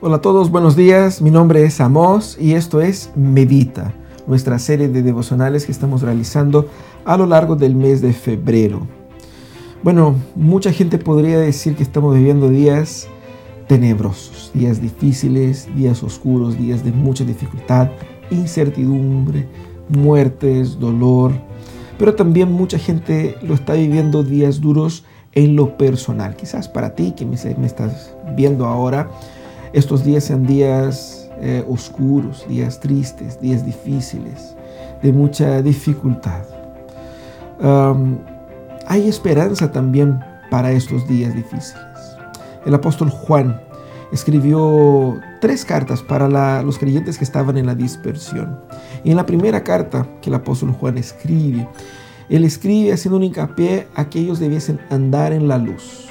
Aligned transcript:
Hola 0.00 0.16
a 0.16 0.20
todos, 0.20 0.50
buenos 0.50 0.76
días. 0.76 1.22
Mi 1.22 1.30
nombre 1.30 1.64
es 1.64 1.80
Amos 1.80 2.36
y 2.38 2.52
esto 2.52 2.82
es 2.82 3.10
Medita, 3.16 3.94
nuestra 4.26 4.58
serie 4.58 4.88
de 4.88 5.02
devocionales 5.02 5.64
que 5.64 5.72
estamos 5.72 6.02
realizando 6.02 6.68
a 7.06 7.16
lo 7.16 7.24
largo 7.24 7.56
del 7.56 7.74
mes 7.74 8.02
de 8.02 8.12
febrero. 8.12 8.86
Bueno, 9.82 10.14
mucha 10.34 10.72
gente 10.72 10.98
podría 10.98 11.38
decir 11.38 11.74
que 11.74 11.82
estamos 11.82 12.14
viviendo 12.14 12.50
días 12.50 13.08
tenebrosos, 13.66 14.50
días 14.52 14.80
difíciles, 14.80 15.68
días 15.74 16.02
oscuros, 16.02 16.58
días 16.58 16.84
de 16.84 16.92
mucha 16.92 17.24
dificultad, 17.24 17.88
incertidumbre, 18.30 19.48
muertes, 19.88 20.78
dolor. 20.78 21.32
Pero 21.98 22.14
también 22.14 22.52
mucha 22.52 22.78
gente 22.78 23.36
lo 23.42 23.54
está 23.54 23.72
viviendo 23.72 24.22
días 24.22 24.60
duros 24.60 25.04
en 25.34 25.56
lo 25.56 25.76
personal. 25.76 26.36
Quizás 26.36 26.68
para 26.68 26.94
ti 26.94 27.12
que 27.12 27.24
me, 27.24 27.34
estás 27.34 28.14
viendo 28.34 28.66
ahora, 28.66 29.08
estos 29.72 30.04
días 30.04 30.24
sean 30.24 30.46
días 30.46 31.30
eh, 31.40 31.64
oscuros, 31.68 32.46
días 32.48 32.80
tristes, 32.80 33.40
días 33.40 33.64
difíciles, 33.64 34.54
de 35.02 35.12
mucha 35.12 35.62
dificultad. 35.62 36.44
hay 38.86 39.08
esperanza 39.08 39.70
también 39.70 40.20
para 40.50 40.72
estos 40.72 41.06
días 41.08 41.34
difíciles. 41.34 41.82
El 42.64 42.74
apóstol 42.74 43.10
Juan 43.10 43.60
escribió 44.12 45.18
tres 45.40 45.64
cartas 45.64 46.02
para 46.02 46.62
los 46.62 46.78
creyentes 46.78 47.18
que 47.18 47.24
estaban 47.24 47.58
en 47.58 47.66
la 47.66 47.74
dispersión. 47.74 48.60
Y 49.02 49.10
en 49.10 49.16
la 49.16 49.26
primera 49.26 49.64
carta 49.64 50.06
que 50.22 50.30
el 50.30 50.34
apóstol 50.34 50.72
Juan 50.72 50.96
escribe, 50.98 51.68
él 52.28 52.44
escribe 52.44 52.92
haciendo 52.92 53.16
un 53.16 53.24
hincapié 53.24 53.88
a 53.94 54.08
que 54.08 54.20
ellos 54.20 54.38
debiesen 54.38 54.80
andar 54.90 55.32
en 55.32 55.48
la 55.48 55.58
luz 55.58 56.04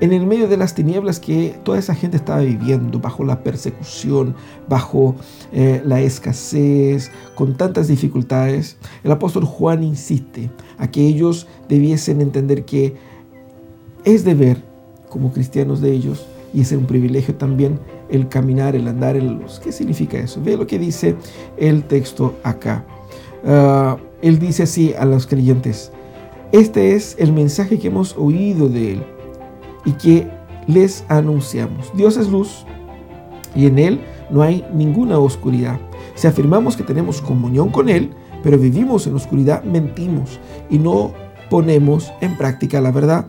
en 0.00 0.12
el 0.12 0.26
medio 0.26 0.48
de 0.48 0.56
las 0.56 0.74
tinieblas 0.74 1.18
que 1.18 1.58
toda 1.64 1.78
esa 1.78 1.94
gente 1.94 2.16
estaba 2.16 2.40
viviendo, 2.40 3.00
bajo 3.00 3.24
la 3.24 3.42
persecución, 3.42 4.34
bajo 4.68 5.16
eh, 5.52 5.82
la 5.84 6.00
escasez, 6.00 7.10
con 7.34 7.56
tantas 7.56 7.88
dificultades, 7.88 8.76
el 9.02 9.10
apóstol 9.10 9.44
Juan 9.44 9.82
insiste 9.82 10.50
a 10.78 10.90
que 10.90 11.06
ellos 11.06 11.46
debiesen 11.68 12.20
entender 12.20 12.64
que 12.64 12.94
es 14.04 14.24
deber, 14.24 14.62
como 15.08 15.32
cristianos 15.32 15.80
de 15.80 15.92
ellos, 15.92 16.26
y 16.54 16.62
es 16.62 16.72
un 16.72 16.86
privilegio 16.86 17.34
también 17.34 17.78
el 18.08 18.28
caminar, 18.28 18.74
el 18.74 18.88
andar 18.88 19.16
en 19.16 19.26
la 19.26 19.32
luz. 19.32 19.60
¿Qué 19.62 19.72
significa 19.72 20.18
eso? 20.18 20.40
Ve 20.42 20.56
lo 20.56 20.66
que 20.66 20.78
dice 20.78 21.16
el 21.58 21.84
texto 21.84 22.36
acá. 22.42 22.84
Ah, 23.44 23.96
él 24.22 24.38
dice 24.38 24.64
así 24.64 24.94
a 24.98 25.04
los 25.04 25.26
creyentes, 25.26 25.92
este 26.52 26.94
es 26.94 27.14
el 27.18 27.32
mensaje 27.32 27.78
que 27.78 27.88
hemos 27.88 28.16
oído 28.16 28.68
de 28.68 28.94
él 28.94 29.02
y 29.84 29.92
que 29.92 30.26
les 30.66 31.04
anunciamos. 31.08 31.90
Dios 31.94 32.16
es 32.16 32.28
luz 32.28 32.64
y 33.54 33.66
en 33.66 33.78
Él 33.78 34.00
no 34.30 34.42
hay 34.42 34.64
ninguna 34.72 35.18
oscuridad. 35.18 35.80
Si 36.14 36.26
afirmamos 36.26 36.76
que 36.76 36.84
tenemos 36.84 37.20
comunión 37.20 37.70
con 37.70 37.88
Él, 37.88 38.10
pero 38.42 38.58
vivimos 38.58 39.06
en 39.06 39.14
oscuridad, 39.14 39.64
mentimos 39.64 40.38
y 40.70 40.78
no 40.78 41.12
ponemos 41.50 42.12
en 42.20 42.36
práctica 42.36 42.80
la 42.80 42.92
verdad. 42.92 43.26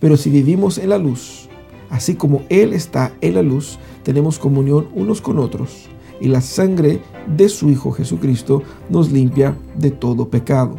Pero 0.00 0.16
si 0.16 0.30
vivimos 0.30 0.78
en 0.78 0.90
la 0.90 0.98
luz, 0.98 1.48
así 1.88 2.14
como 2.14 2.42
Él 2.48 2.72
está 2.72 3.12
en 3.20 3.34
la 3.34 3.42
luz, 3.42 3.78
tenemos 4.02 4.38
comunión 4.38 4.88
unos 4.94 5.20
con 5.20 5.38
otros 5.38 5.88
y 6.20 6.28
la 6.28 6.40
sangre 6.40 7.00
de 7.26 7.48
su 7.48 7.70
Hijo 7.70 7.92
Jesucristo 7.92 8.62
nos 8.88 9.10
limpia 9.10 9.56
de 9.76 9.90
todo 9.90 10.28
pecado. 10.28 10.76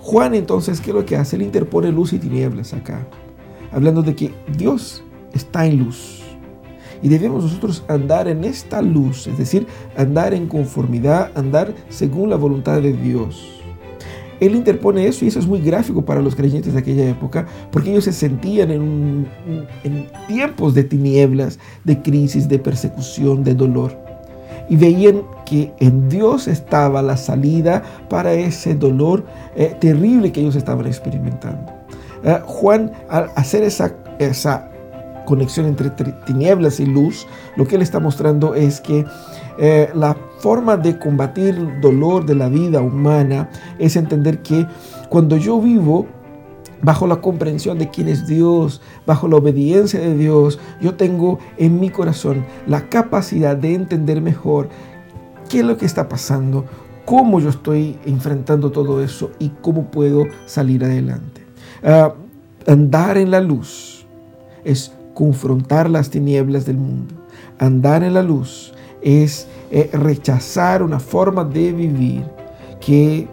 Juan 0.00 0.34
entonces, 0.34 0.80
¿qué 0.80 0.90
es 0.90 0.96
lo 0.96 1.04
que 1.04 1.16
hace? 1.16 1.36
Él 1.36 1.42
interpone 1.42 1.92
luz 1.92 2.12
y 2.12 2.18
tinieblas 2.18 2.72
acá 2.72 3.06
hablando 3.72 4.02
de 4.02 4.14
que 4.14 4.32
Dios 4.56 5.02
está 5.32 5.66
en 5.66 5.78
luz. 5.78 6.22
Y 7.00 7.08
debemos 7.08 7.44
nosotros 7.44 7.84
andar 7.88 8.26
en 8.26 8.42
esta 8.44 8.82
luz, 8.82 9.28
es 9.28 9.38
decir, 9.38 9.66
andar 9.96 10.34
en 10.34 10.48
conformidad, 10.48 11.30
andar 11.36 11.72
según 11.88 12.30
la 12.30 12.36
voluntad 12.36 12.82
de 12.82 12.92
Dios. 12.92 13.54
Él 14.40 14.54
interpone 14.54 15.06
eso 15.06 15.24
y 15.24 15.28
eso 15.28 15.38
es 15.38 15.46
muy 15.46 15.60
gráfico 15.60 16.04
para 16.04 16.22
los 16.22 16.34
creyentes 16.34 16.72
de 16.72 16.78
aquella 16.78 17.08
época, 17.08 17.46
porque 17.70 17.90
ellos 17.90 18.04
se 18.04 18.12
sentían 18.12 18.70
en, 18.70 19.28
en 19.84 20.06
tiempos 20.26 20.74
de 20.74 20.84
tinieblas, 20.84 21.58
de 21.84 22.00
crisis, 22.02 22.48
de 22.48 22.58
persecución, 22.58 23.42
de 23.44 23.54
dolor. 23.54 23.96
Y 24.68 24.76
veían 24.76 25.22
que 25.46 25.72
en 25.78 26.08
Dios 26.08 26.46
estaba 26.46 27.02
la 27.02 27.16
salida 27.16 27.82
para 28.08 28.32
ese 28.34 28.74
dolor 28.74 29.24
eh, 29.56 29.74
terrible 29.80 30.30
que 30.30 30.40
ellos 30.40 30.56
estaban 30.56 30.86
experimentando. 30.86 31.72
Eh, 32.22 32.40
Juan, 32.44 32.92
al 33.08 33.30
hacer 33.34 33.62
esa, 33.62 33.94
esa 34.18 34.70
conexión 35.24 35.66
entre 35.66 35.90
tinieblas 36.26 36.80
y 36.80 36.86
luz, 36.86 37.26
lo 37.56 37.66
que 37.66 37.76
él 37.76 37.82
está 37.82 38.00
mostrando 38.00 38.54
es 38.54 38.80
que 38.80 39.04
eh, 39.58 39.90
la 39.94 40.16
forma 40.38 40.76
de 40.76 40.98
combatir 40.98 41.54
el 41.56 41.80
dolor 41.80 42.24
de 42.24 42.34
la 42.34 42.48
vida 42.48 42.80
humana 42.80 43.50
es 43.78 43.96
entender 43.96 44.42
que 44.42 44.66
cuando 45.08 45.36
yo 45.36 45.60
vivo 45.60 46.06
bajo 46.82 47.06
la 47.06 47.20
comprensión 47.20 47.78
de 47.78 47.90
quién 47.90 48.08
es 48.08 48.26
Dios, 48.26 48.80
bajo 49.06 49.28
la 49.28 49.36
obediencia 49.36 50.00
de 50.00 50.16
Dios, 50.16 50.58
yo 50.80 50.94
tengo 50.94 51.38
en 51.56 51.80
mi 51.80 51.90
corazón 51.90 52.44
la 52.66 52.88
capacidad 52.88 53.56
de 53.56 53.74
entender 53.74 54.20
mejor 54.20 54.68
qué 55.48 55.60
es 55.60 55.64
lo 55.64 55.76
que 55.76 55.86
está 55.86 56.08
pasando, 56.08 56.64
cómo 57.04 57.40
yo 57.40 57.48
estoy 57.48 57.98
enfrentando 58.04 58.70
todo 58.70 59.02
eso 59.02 59.30
y 59.38 59.50
cómo 59.62 59.90
puedo 59.90 60.26
salir 60.46 60.84
adelante. 60.84 61.42
Ah, 61.82 62.14
andar 62.66 63.16
en 63.16 63.30
la 63.30 63.40
luz 63.40 64.06
es 64.64 64.92
confrontar 65.14 65.88
las 65.88 66.10
tinieblas 66.10 66.66
del 66.66 66.76
mundo. 66.76 67.14
Andar 67.58 68.04
en 68.04 68.14
la 68.14 68.22
luz 68.22 68.72
es 69.02 69.48
eh, 69.70 69.90
rechazar 69.92 70.82
una 70.82 71.00
forma 71.00 71.44
de 71.44 71.72
vivir 71.72 72.24
que 72.80 73.28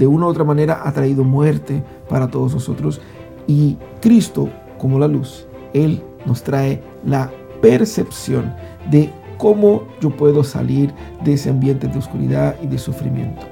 de 0.00 0.06
una 0.06 0.24
u 0.24 0.28
otra 0.30 0.44
manera 0.44 0.80
ha 0.82 0.92
traído 0.92 1.24
muerte 1.24 1.84
para 2.08 2.26
todos 2.26 2.54
nosotros. 2.54 3.02
Y 3.46 3.76
Cristo, 4.00 4.48
como 4.78 4.98
la 4.98 5.06
luz, 5.06 5.46
Él 5.74 6.02
nos 6.24 6.42
trae 6.42 6.82
la 7.04 7.30
percepción 7.60 8.54
de 8.90 9.10
cómo 9.36 9.82
yo 10.00 10.08
puedo 10.16 10.42
salir 10.42 10.94
de 11.22 11.34
ese 11.34 11.50
ambiente 11.50 11.86
de 11.86 11.98
oscuridad 11.98 12.56
y 12.62 12.66
de 12.66 12.78
sufrimiento. 12.78 13.42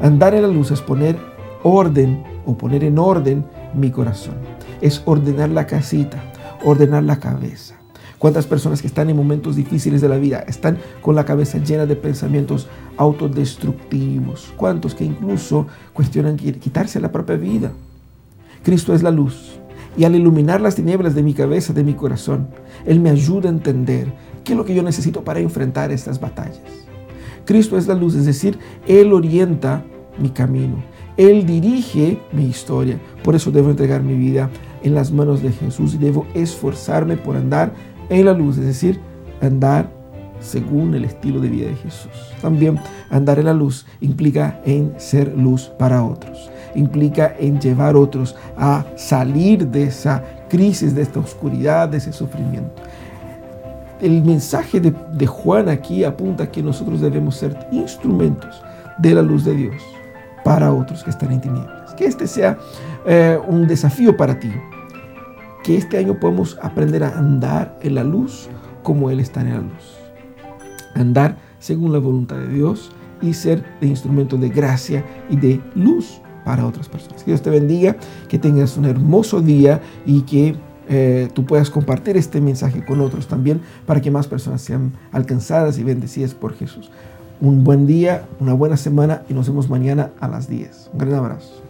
Andar 0.00 0.32
en 0.34 0.42
la 0.42 0.48
luz 0.48 0.70
es 0.70 0.80
poner 0.80 1.18
orden 1.64 2.22
o 2.46 2.56
poner 2.56 2.84
en 2.84 3.00
orden 3.00 3.44
mi 3.74 3.90
corazón. 3.90 4.36
Es 4.80 5.02
ordenar 5.06 5.48
la 5.50 5.66
casita, 5.66 6.22
ordenar 6.64 7.02
la 7.02 7.18
cabeza. 7.18 7.75
¿Cuántas 8.18 8.46
personas 8.46 8.80
que 8.80 8.86
están 8.86 9.10
en 9.10 9.16
momentos 9.16 9.56
difíciles 9.56 10.00
de 10.00 10.08
la 10.08 10.16
vida 10.16 10.44
están 10.48 10.78
con 11.02 11.14
la 11.14 11.24
cabeza 11.24 11.58
llena 11.58 11.84
de 11.84 11.96
pensamientos 11.96 12.66
autodestructivos? 12.96 14.52
¿Cuántos 14.56 14.94
que 14.94 15.04
incluso 15.04 15.66
cuestionan 15.92 16.36
quitarse 16.36 16.98
la 16.98 17.12
propia 17.12 17.36
vida? 17.36 17.72
Cristo 18.62 18.94
es 18.94 19.02
la 19.02 19.10
luz. 19.10 19.60
Y 19.98 20.04
al 20.04 20.14
iluminar 20.14 20.60
las 20.60 20.74
tinieblas 20.74 21.14
de 21.14 21.22
mi 21.22 21.34
cabeza, 21.34 21.72
de 21.72 21.84
mi 21.84 21.94
corazón, 21.94 22.48
Él 22.86 23.00
me 23.00 23.10
ayuda 23.10 23.48
a 23.48 23.52
entender 23.52 24.12
qué 24.44 24.52
es 24.52 24.58
lo 24.58 24.64
que 24.64 24.74
yo 24.74 24.82
necesito 24.82 25.22
para 25.22 25.40
enfrentar 25.40 25.90
estas 25.90 26.18
batallas. 26.18 26.60
Cristo 27.44 27.76
es 27.76 27.86
la 27.86 27.94
luz, 27.94 28.14
es 28.14 28.26
decir, 28.26 28.58
Él 28.86 29.12
orienta 29.12 29.84
mi 30.18 30.30
camino. 30.30 30.82
Él 31.16 31.46
dirige 31.46 32.18
mi 32.32 32.46
historia. 32.46 32.98
Por 33.22 33.34
eso 33.34 33.50
debo 33.50 33.70
entregar 33.70 34.02
mi 34.02 34.14
vida 34.14 34.50
en 34.82 34.94
las 34.94 35.12
manos 35.12 35.42
de 35.42 35.52
Jesús 35.52 35.94
y 35.94 35.98
debo 35.98 36.26
esforzarme 36.34 37.16
por 37.16 37.36
andar 37.36 37.72
en 38.08 38.24
la 38.24 38.32
luz, 38.32 38.58
es 38.58 38.66
decir, 38.66 39.00
andar 39.40 39.88
según 40.40 40.94
el 40.94 41.04
estilo 41.04 41.40
de 41.40 41.48
vida 41.48 41.68
de 41.68 41.76
Jesús. 41.76 42.12
También 42.40 42.78
andar 43.10 43.38
en 43.38 43.46
la 43.46 43.54
luz 43.54 43.86
implica 44.00 44.60
en 44.64 44.94
ser 44.98 45.32
luz 45.36 45.70
para 45.78 46.02
otros, 46.02 46.50
implica 46.74 47.34
en 47.38 47.60
llevar 47.60 47.94
a 47.94 47.98
otros 47.98 48.36
a 48.56 48.84
salir 48.96 49.66
de 49.68 49.84
esa 49.84 50.22
crisis, 50.48 50.94
de 50.94 51.02
esta 51.02 51.20
oscuridad, 51.20 51.88
de 51.88 51.98
ese 51.98 52.12
sufrimiento. 52.12 52.82
El 54.00 54.22
mensaje 54.22 54.78
de, 54.78 55.26
Juan 55.26 55.68
aquí 55.70 56.04
apunta 56.04 56.50
que 56.50 56.62
nosotros 56.62 57.00
debemos 57.00 57.36
ser 57.36 57.56
instrumentos 57.72 58.62
de 58.98 59.14
la 59.14 59.22
luz 59.22 59.44
de 59.44 59.54
Dios 59.54 59.82
para 60.44 60.72
otros 60.72 61.02
que 61.02 61.10
están 61.10 61.32
en 61.32 61.40
tinieblas. 61.40 61.94
Que 61.94 62.04
este 62.04 62.26
sea 62.26 62.58
eh, 63.06 63.38
un 63.48 63.66
desafío 63.66 64.14
para 64.14 64.38
ti. 64.38 64.52
Que 65.66 65.76
este 65.76 65.98
año 65.98 66.20
podamos 66.20 66.56
aprender 66.62 67.02
a 67.02 67.18
andar 67.18 67.76
en 67.82 67.96
la 67.96 68.04
luz 68.04 68.48
como 68.84 69.10
Él 69.10 69.18
está 69.18 69.40
en 69.40 69.50
la 69.50 69.58
luz. 69.58 69.96
Andar 70.94 71.38
según 71.58 71.92
la 71.92 71.98
voluntad 71.98 72.36
de 72.36 72.46
Dios 72.46 72.92
y 73.20 73.32
ser 73.34 73.64
de 73.80 73.88
instrumento 73.88 74.36
de 74.36 74.48
gracia 74.48 75.04
y 75.28 75.34
de 75.34 75.60
luz 75.74 76.20
para 76.44 76.64
otras 76.64 76.88
personas. 76.88 77.24
Que 77.24 77.32
Dios 77.32 77.42
te 77.42 77.50
bendiga, 77.50 77.96
que 78.28 78.38
tengas 78.38 78.76
un 78.76 78.84
hermoso 78.84 79.40
día 79.40 79.80
y 80.06 80.20
que 80.20 80.54
eh, 80.88 81.28
tú 81.34 81.44
puedas 81.44 81.68
compartir 81.68 82.16
este 82.16 82.40
mensaje 82.40 82.84
con 82.84 83.00
otros 83.00 83.26
también 83.26 83.60
para 83.86 84.00
que 84.00 84.12
más 84.12 84.28
personas 84.28 84.62
sean 84.62 84.92
alcanzadas 85.10 85.78
y 85.78 85.82
bendecidas 85.82 86.32
por 86.32 86.54
Jesús 86.54 86.92
un 87.40 87.64
buen 87.64 87.88
día, 87.88 88.28
una 88.40 88.54
buena 88.54 88.76
semana 88.76 89.24
y 89.28 89.34
nos 89.34 89.48
vemos 89.48 89.68
mañana 89.68 90.12
a 90.20 90.28
las 90.28 90.48
10. 90.48 90.90
Un 90.92 90.98
gran 90.98 91.14
abrazo. 91.14 91.65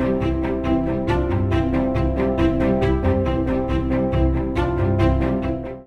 Bye. 0.00 0.39